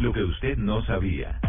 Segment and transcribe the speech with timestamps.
[0.00, 1.40] Lo que usted no sabía.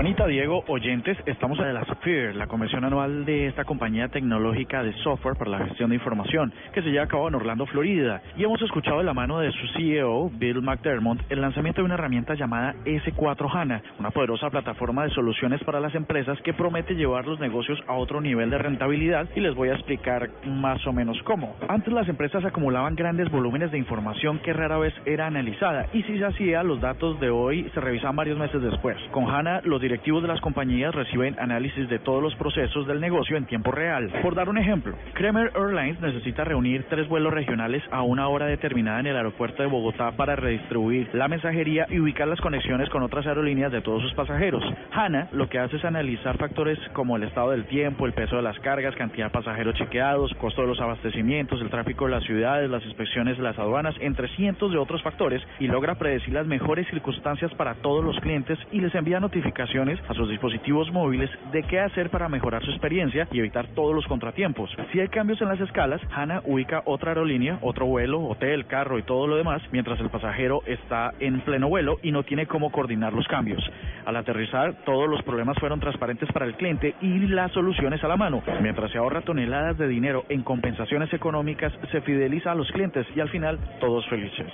[0.00, 4.94] Juanita, Diego, oyentes, estamos en la SPHERE, la convención anual de esta compañía tecnológica de
[5.02, 8.44] software para la gestión de información, que se lleva a cabo en Orlando, Florida, y
[8.44, 12.32] hemos escuchado de la mano de su CEO, Bill McDermott, el lanzamiento de una herramienta
[12.32, 17.38] llamada S4 HANA, una poderosa plataforma de soluciones para las empresas que promete llevar los
[17.38, 21.56] negocios a otro nivel de rentabilidad, y les voy a explicar más o menos cómo.
[21.68, 26.16] Antes las empresas acumulaban grandes volúmenes de información que rara vez era analizada, y si
[26.16, 28.96] se hacía, los datos de hoy se revisan varios meses después.
[29.10, 33.36] Con HANA, los directivos de las compañías reciben análisis de todos los procesos del negocio
[33.36, 34.08] en tiempo real.
[34.22, 39.00] Por dar un ejemplo, Kremer Airlines necesita reunir tres vuelos regionales a una hora determinada
[39.00, 43.26] en el aeropuerto de Bogotá para redistribuir la mensajería y ubicar las conexiones con otras
[43.26, 44.62] aerolíneas de todos sus pasajeros.
[44.92, 48.42] HANA lo que hace es analizar factores como el estado del tiempo, el peso de
[48.42, 52.70] las cargas, cantidad de pasajeros chequeados, costo de los abastecimientos, el tráfico de las ciudades,
[52.70, 56.86] las inspecciones de las aduanas, entre cientos de otros factores y logra predecir las mejores
[56.90, 61.80] circunstancias para todos los clientes y les envía notificaciones a sus dispositivos móviles de qué
[61.80, 64.70] hacer para mejorar su experiencia y evitar todos los contratiempos.
[64.92, 69.02] Si hay cambios en las escalas, HANA ubica otra aerolínea, otro vuelo, hotel, carro y
[69.02, 73.14] todo lo demás, mientras el pasajero está en pleno vuelo y no tiene cómo coordinar
[73.14, 73.62] los cambios.
[74.04, 78.16] Al aterrizar, todos los problemas fueron transparentes para el cliente y las soluciones a la
[78.16, 78.42] mano.
[78.60, 83.20] Mientras se ahorra toneladas de dinero en compensaciones económicas, se fideliza a los clientes y
[83.20, 84.46] al final todos felices.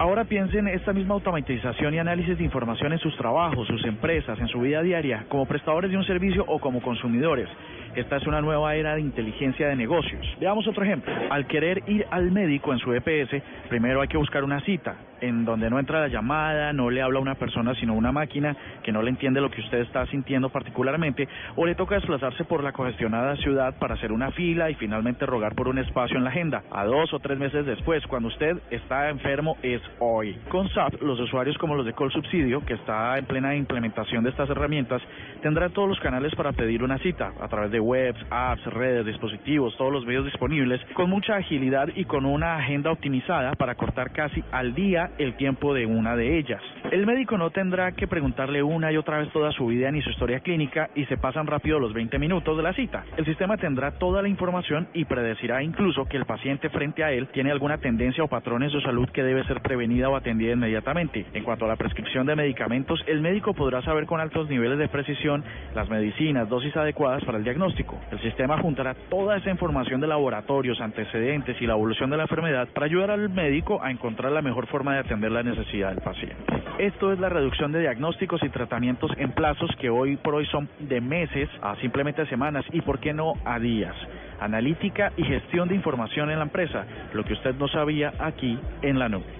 [0.00, 4.48] Ahora piensen esta misma automatización y análisis de información en sus trabajos, sus empresas, en
[4.48, 7.48] su vida diaria, como prestadores de un servicio o como consumidores.
[7.94, 10.26] Esta es una nueva era de inteligencia de negocios.
[10.40, 11.12] Veamos otro ejemplo.
[11.30, 15.44] Al querer ir al médico en su EPS, primero hay que buscar una cita en
[15.44, 19.00] donde no entra la llamada, no le habla una persona sino una máquina que no
[19.00, 23.36] le entiende lo que usted está sintiendo particularmente, o le toca desplazarse por la congestionada
[23.36, 26.62] ciudad para hacer una fila y finalmente rogar por un espacio en la agenda.
[26.70, 30.36] A dos o tres meses después, cuando usted está enfermo, es hoy.
[30.50, 34.30] Con SAP, los usuarios como los de Call Subsidio, que está en plena implementación de
[34.44, 35.02] estas herramientas,
[35.42, 39.76] tendrán todos los canales para pedir una cita a través de webs, apps, redes, dispositivos,
[39.76, 44.42] todos los medios disponibles, con mucha agilidad y con una agenda optimizada para cortar casi
[44.52, 46.62] al día el tiempo de una de ellas.
[46.90, 50.10] El médico no tendrá que preguntarle una y otra vez toda su vida ni su
[50.10, 53.04] historia clínica y se pasan rápido los 20 minutos de la cita.
[53.16, 57.28] El sistema tendrá toda la información y predecirá incluso que el paciente frente a él
[57.28, 61.26] tiene alguna tendencia o patrones de salud que debe ser prevenida o atendida inmediatamente.
[61.32, 64.88] En cuanto a la prescripción de medicamentos, el médico podrá saber con altos niveles de
[64.88, 65.44] precisión
[65.76, 68.00] las medicinas, dosis adecuadas para el diagnóstico.
[68.10, 72.66] El sistema juntará toda esa información de laboratorios, antecedentes y la evolución de la enfermedad
[72.74, 76.36] para ayudar al médico a encontrar la mejor forma de atender la necesidad del paciente.
[76.78, 80.68] Esto es la reducción de diagnósticos y tratamientos en plazos que hoy por hoy son
[80.80, 83.94] de meses a simplemente semanas y por qué no a días.
[84.40, 88.98] Analítica y gestión de información en la empresa, lo que usted no sabía aquí en
[88.98, 89.34] la nube.